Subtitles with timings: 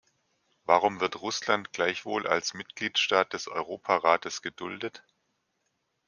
[0.65, 5.03] Warum wird Russland gleichwohl als Mitgliedstaat des Europarates geduldet?